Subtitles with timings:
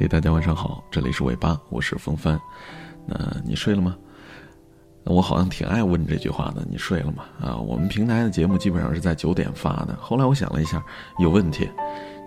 [0.00, 2.40] 嘿，大家晚上好，这里是尾巴，我是风帆。
[3.04, 3.98] 那你睡了吗？
[5.02, 6.64] 我好像挺爱问这句话的。
[6.70, 7.24] 你睡了吗？
[7.40, 9.96] 啊，我们平台的节目基本上是在九点发的。
[10.00, 10.80] 后来我想了一下，
[11.18, 11.68] 有问题。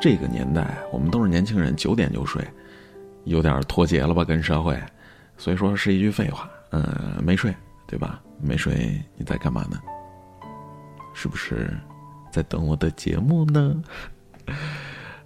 [0.00, 2.40] 这个年代，我们都是年轻人，九点就睡，
[3.24, 4.24] 有点脱节了吧？
[4.24, 4.80] 跟社会，
[5.36, 6.48] 所以说是一句废话。
[6.70, 7.52] 嗯，没睡，
[7.84, 8.22] 对吧？
[8.40, 9.82] 没睡，你在干嘛呢？
[11.14, 11.76] 是不是
[12.30, 13.82] 在等我的节目呢？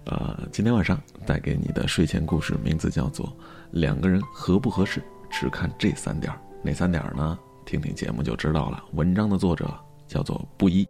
[0.05, 3.27] 呃，今天晚上带给你的睡前故事名字叫做
[3.71, 6.33] 《两个人合不合适，只看这三点
[6.63, 7.37] 哪三点呢？
[7.65, 8.83] 听听节目就知道了。
[8.93, 9.71] 文章的作者
[10.07, 10.87] 叫做布衣。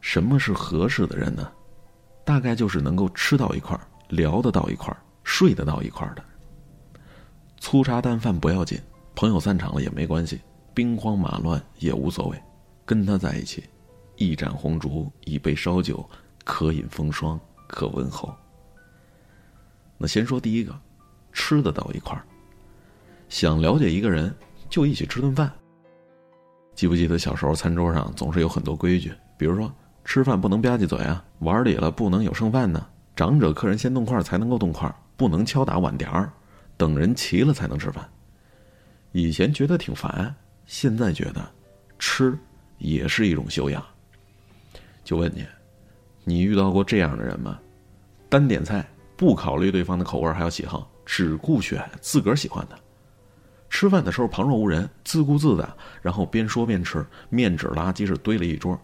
[0.00, 1.50] 什么是合适的人呢？
[2.24, 6.24] 大概就是能够吃到一块儿，聊得到一块儿，睡得到一块儿的。
[7.58, 8.80] 粗茶淡饭不要紧，
[9.14, 10.40] 朋友散场了也没关系，
[10.74, 12.42] 兵荒马乱也无所谓，
[12.84, 13.62] 跟他在一起，
[14.16, 16.04] 一盏红烛，一杯烧酒。
[16.44, 18.34] 可饮风霜，可温厚。
[19.98, 20.76] 那先说第一个，
[21.32, 22.24] 吃得到一块儿。
[23.28, 24.34] 想了解一个人，
[24.68, 25.50] 就一起吃顿饭。
[26.74, 29.72] 记不记得小时候餐桌上总是有很多规矩，比如说
[30.04, 36.32] 吃饭不能吧唧嘴啊，碗里了不能有剩饭呢，长者客人先动筷才能够动筷，不能敲打碗碟儿，
[36.76, 38.08] 等人齐了才能吃饭。
[39.12, 40.34] 以前觉得挺烦，
[40.66, 41.48] 现在觉得
[41.98, 42.36] 吃
[42.78, 43.84] 也是一种修养。
[45.04, 45.46] 就问你。
[46.24, 47.58] 你遇到过这样的人吗？
[48.28, 52.78] 单点菜不考虑对方的口味还有喜好，只顾选自个儿喜欢的。
[53.68, 58.78] 吃饭的时候旁若无人，自顾自的，然后边说边吃，面纸垃圾是堆了一桌，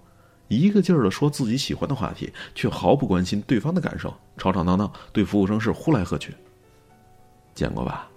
[0.48, 6.34] 一个劲儿的说自己喜欢的话题，却毫不关心对方的感受，吵吵闹闹，对服务生是呼来喝去。
[7.54, 8.08] 见过吧？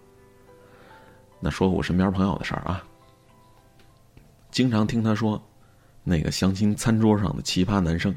[1.40, 2.84] 那说我身边朋友的事儿啊，
[4.50, 5.42] 经常听他说，
[6.04, 8.16] 那个相亲餐桌上的奇葩男生。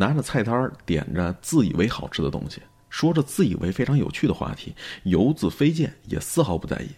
[0.00, 6.88] 拿着菜单点着自以为好吃的东西，说着自以为非常有趣的话题，游子飞溅也丝毫不在意。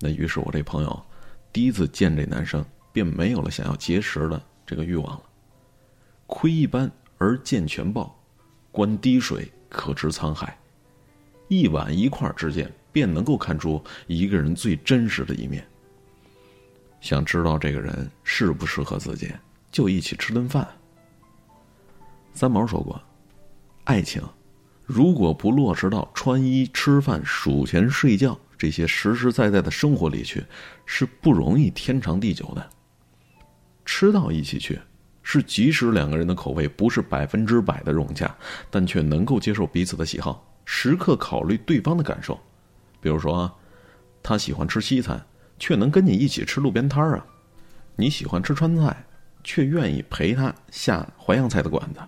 [0.00, 1.06] 那于是我这朋友
[1.52, 5.22] 第一次见这男生，便没有了想要结识的这个欲望了。
[6.26, 8.20] 窥一斑而见全豹，
[8.72, 10.58] 观滴水可知沧海。
[11.46, 15.64] 一碗一块之间，便能够看出一个人最真实的一面。
[17.00, 19.32] 想知道这个人适不适合自己，
[19.70, 20.66] 就一起吃顿饭。
[22.36, 23.00] 三毛说过
[23.84, 24.22] ：“爱情，
[24.84, 30.44] 如果不落实到穿衣、吃饭、数钱、睡觉这些实实在在的生活里去，
[30.84, 32.68] 是不容易天长地久的。
[33.86, 34.78] 吃到一起去，
[35.22, 38.36] 是即使两个人的口味不是百分之百的融洽，
[38.70, 42.38] 但却能够接受彼此的喜好，时刻考虑对方的感受。
[43.00, 43.50] 比如说，
[44.22, 45.24] 他喜欢吃西餐，
[45.58, 47.24] 却能跟你一起吃路边摊儿啊；
[47.96, 49.06] 你喜欢吃川菜，
[49.42, 52.00] 却愿意陪他下淮扬菜的馆子。”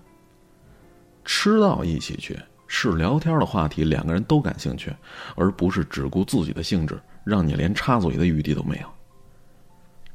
[1.29, 2.35] 吃到一起去
[2.67, 4.91] 是聊天的话题，两个人都感兴趣，
[5.37, 8.89] 而不是只顾自己的兴致，让你连插嘴的余地都没有。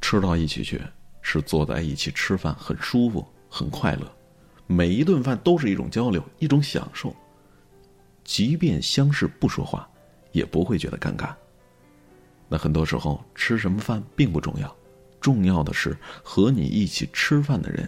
[0.01, 0.81] 吃到一起去
[1.21, 4.11] 是坐在一起吃饭，很舒服，很快乐，
[4.65, 7.15] 每一顿饭都是一种交流，一种享受。
[8.23, 9.87] 即便相视不说话，
[10.31, 11.31] 也不会觉得尴尬。
[12.49, 14.75] 那很多时候吃什么饭并不重要，
[15.21, 17.87] 重要的是和你一起吃饭的人，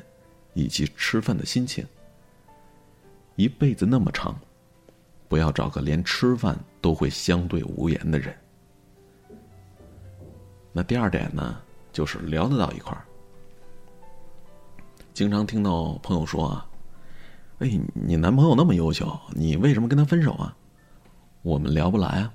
[0.53, 1.83] 以及吃饭的心情。
[3.35, 4.38] 一辈子那么长，
[5.28, 8.34] 不要找个连吃饭都会相对无言的人。
[10.72, 11.57] 那第二点呢，
[11.91, 13.06] 就是聊得到一块儿。
[15.13, 16.66] 经常听到朋友说啊
[17.59, 20.56] ：“哎，你男朋友那么优秀，你为什么跟他分手啊？”
[21.44, 22.34] 我们聊不来啊。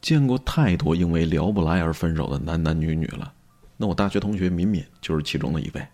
[0.00, 3.32] 见过太多因为聊不来而分手的男男女女了。
[3.76, 5.84] 那我大学同学敏敏就是其中的一位，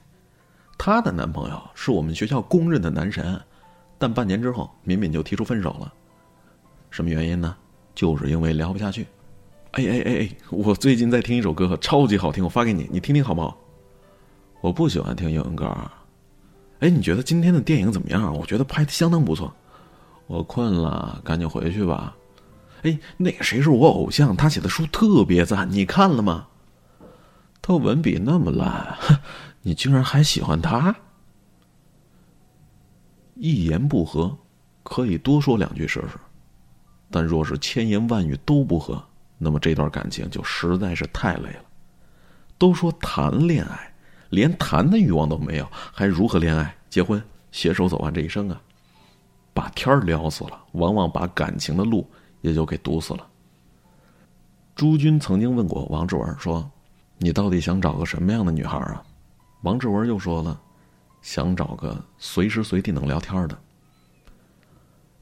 [0.76, 3.40] 她的男朋友是我们学校公认的男神。
[3.98, 5.92] 但半年之后，敏敏就提出分手了。
[6.90, 7.56] 什么原因呢？
[7.94, 9.06] 就是因为聊不下去。
[9.72, 13.56] 哎哎哎哎，我最近在听一首歌，超级好听，我发给你，你听听好不好？
[14.60, 15.66] 我不喜欢听英文歌。
[16.80, 18.32] 哎，你觉得今天的电影怎么样？
[18.36, 19.52] 我觉得拍的相当不错。
[20.26, 22.16] 我困了，赶紧回去吧。
[22.82, 24.36] 哎，那个谁是我偶像？
[24.36, 26.46] 他写的书特别赞，你看了吗？
[27.60, 28.96] 他文笔那么烂，
[29.62, 30.94] 你竟然还喜欢他？
[33.44, 34.34] 一言不合，
[34.82, 36.16] 可以多说两句试试；
[37.10, 39.04] 但若是千言万语都不合，
[39.36, 41.64] 那么这段感情就实在是太累了。
[42.56, 43.92] 都说谈恋爱，
[44.30, 48.58] 连谈的欲望都没有，还如何恋爱、结婚、携手走完这一生啊？
[49.52, 52.08] 把天儿聊死了，往往把感情的路
[52.40, 53.26] 也就给堵死了。
[54.74, 56.66] 朱军曾经问过王志文说
[57.18, 59.04] ：“你到底想找个什么样的女孩啊？”
[59.64, 60.58] 王志文又说了。
[61.24, 63.58] 想找个随时随地能聊天的。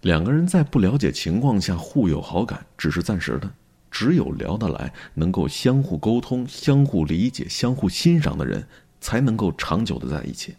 [0.01, 3.49] 两个人在不了解情况下互有好感，只是暂时的。
[3.89, 8.67] 只有聊得来，能够相互沟通、相互理解、相互欣赏的人，
[9.01, 10.57] 才能够长久的在一起。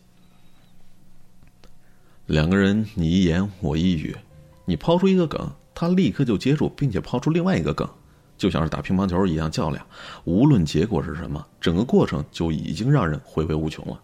[2.27, 4.15] 两个人，你一言我一语，
[4.63, 7.89] 你抛出一个梗，他立刻就接住，并且抛出另外一个梗，
[8.37, 9.85] 就像是打乒乓球一样较量。
[10.23, 13.99] 无论结果是什么，整个过程就已经让人回味无穷了。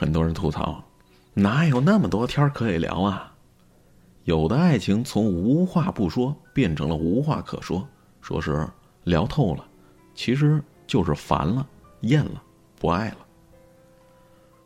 [0.00, 0.80] 很多人吐槽，
[1.34, 3.34] 哪有那么多天可以聊啊？
[4.22, 7.84] 有的爱情从无话不说变成了无话可说，
[8.20, 8.64] 说是
[9.02, 9.66] 聊透了，
[10.14, 11.66] 其实就是烦了、
[12.02, 12.40] 厌了、
[12.78, 13.16] 不爱了。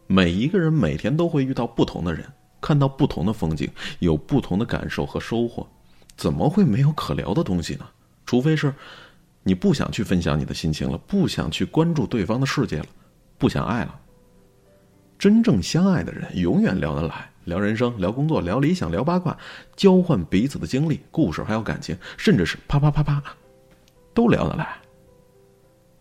[0.06, 2.30] 每一个人每天都会遇到不同的人，
[2.60, 3.66] 看到不同的风景，
[4.00, 5.66] 有不同的感受和收获，
[6.14, 7.86] 怎么会没有可聊的东西呢？
[8.26, 8.74] 除非是，
[9.42, 12.86] 你不想去分享你的心情了，不想去关注对方的世界了，
[13.38, 13.98] 不想爱了。
[15.22, 17.30] 真正相爱的人，永远聊得来。
[17.44, 19.38] 聊人生，聊工作，聊理想，聊八卦，
[19.76, 23.22] 交换彼此的经历、故事，还有感情，甚至是啪啪啪啪，
[24.12, 24.76] 都聊得来。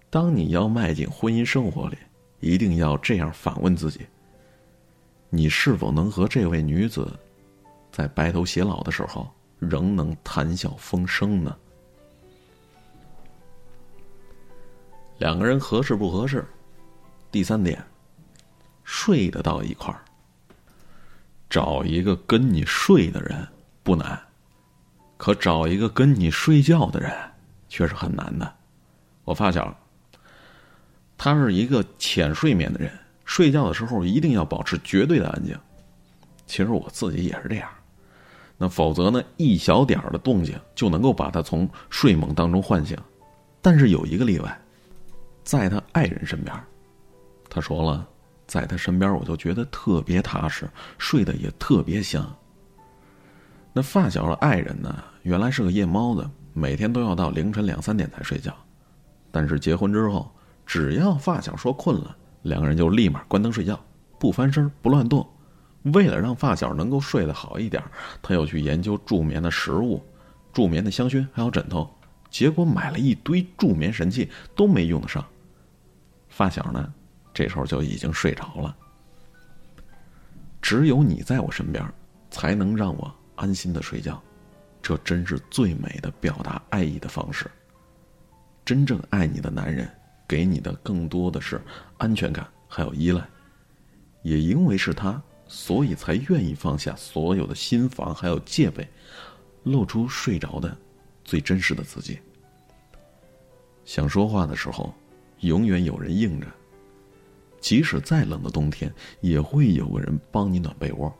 [0.09, 1.97] 当你要迈进婚姻生活里，
[2.39, 4.07] 一定要这样反问自己：
[5.29, 7.07] 你是否能和这位女子，
[7.91, 9.29] 在白头偕老的时候，
[9.59, 11.55] 仍能谈笑风生呢？
[15.19, 16.43] 两个人合适不合适？
[17.31, 17.79] 第三点，
[18.93, 20.03] 睡得到一块儿。
[21.49, 23.47] 找一个跟你睡的人
[23.83, 24.21] 不难，
[25.15, 27.09] 可找一个跟你睡觉的人
[27.69, 28.53] 却是很难的。
[29.23, 29.73] 我发小，
[31.17, 32.91] 他是一个浅睡眠的人，
[33.23, 35.57] 睡觉的时候一定要保持绝对的安静。
[36.45, 37.69] 其实我自己也是这样，
[38.57, 42.97] 那否则呢，一小点的动静就能够把他从睡梦当中唤醒。
[43.61, 44.61] 但是有一个例外，
[45.45, 46.53] 在他爱人身边，
[47.49, 48.05] 他说了。
[48.51, 52.29] 在他身边，我就觉得特别踏实，睡得也特别香。
[53.71, 54.93] 那发小的爱人呢，
[55.23, 58.53] 原来是个夜猫子，每天都要到凌晨两三点才睡觉。
[59.31, 60.29] 但是结婚之后，
[60.65, 63.79] 只要发小说困了，两个人就立马关灯睡觉，
[64.19, 65.25] 不翻身，不乱动。
[65.93, 67.81] 为了让发小能够睡得好一点，
[68.21, 70.03] 他又去研究助眠的食物、
[70.51, 71.89] 助眠的香薰，还有枕头。
[72.29, 75.25] 结果买了一堆助眠神器，都没用得上。
[76.27, 76.93] 发小呢？
[77.41, 78.77] 这时候就已经睡着了。
[80.61, 81.83] 只有你在我身边，
[82.29, 84.21] 才能让我安心的睡觉，
[84.79, 87.49] 这真是最美的表达爱意的方式。
[88.63, 89.89] 真正爱你的男人，
[90.27, 91.59] 给你的更多的是
[91.97, 93.27] 安全感，还有依赖。
[94.21, 98.87] 也因为是他，所以才愿意放下所有的心防，还有戒备，
[99.63, 100.77] 露出睡着的
[101.23, 102.19] 最真实的自己。
[103.83, 104.93] 想说话的时候，
[105.39, 106.45] 永远有人应着。
[107.61, 108.91] 即使再冷的冬天，
[109.21, 111.13] 也会有个人帮你暖被窝。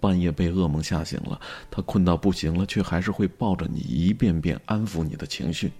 [0.00, 5.70] 半夜被噩梦吓醒了，他困到不行了，却还是会抱着你一遍遍安抚你的情绪。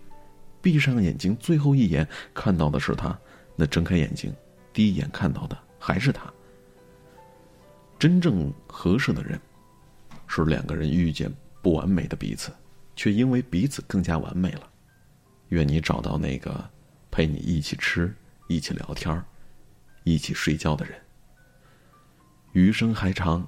[0.60, 3.16] 闭上眼睛，最后一眼看到的是他；
[3.56, 4.34] 那睁开眼睛，
[4.72, 6.32] 第一眼看到的还是他。
[7.96, 9.40] 真正合适的人，
[10.26, 11.32] 是两个人遇见
[11.62, 12.52] 不完美的彼此，
[12.96, 14.68] 却因为彼此更加完美了。
[15.50, 16.68] 愿你找到那个
[17.10, 18.12] 陪你一起吃、
[18.48, 19.24] 一起聊天儿。
[20.04, 20.98] 一起睡觉的人，
[22.52, 23.46] 余生还长，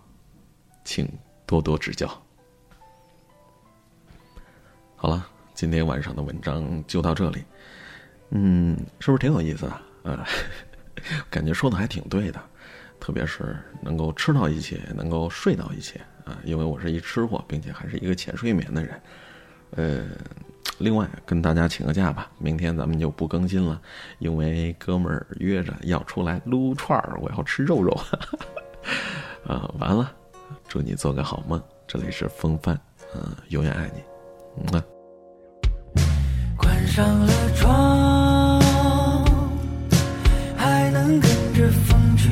[0.85, 1.09] 请
[1.47, 2.07] 多多指教。
[4.97, 7.45] 好了，今天晚上的文章就到这里。
[8.31, 9.83] 嗯，是不是挺有意思的？
[10.03, 10.25] 呃，
[11.31, 12.41] 感觉说的还挺对的，
[13.01, 16.39] 特别是能够吃到一起，能够睡到一起啊。
[16.45, 19.03] 因为我是一吃货，并且还是一个浅睡眠的人，
[19.73, 20.07] 呃。
[20.81, 23.81] 另外，跟大家请个假吧，明天咱们就不更新了，
[24.19, 27.95] 因为哥们儿约着要出来撸串儿，我要吃肉肉。
[29.47, 30.11] 啊，完了，
[30.67, 31.63] 祝你做个好梦。
[31.87, 32.81] 这里是风帆，
[33.15, 34.03] 嗯，永远爱你，
[34.73, 34.83] 嗯。
[36.57, 38.61] 关上了窗，
[40.57, 42.29] 还能跟着风去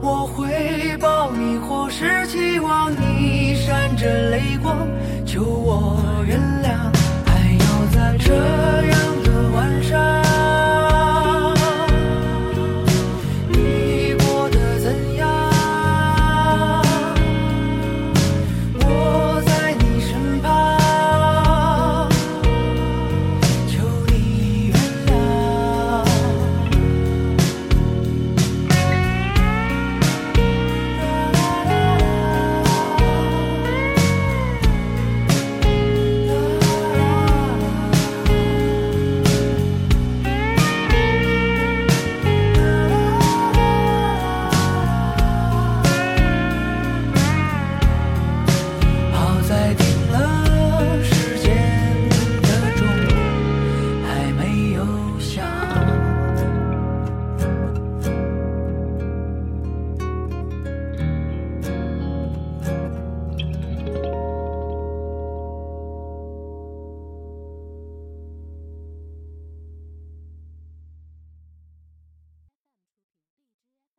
[0.00, 4.88] 我会抱你或是期望你闪着泪光
[5.26, 6.68] 求我原谅
[7.26, 10.21] 还要在这样的晚上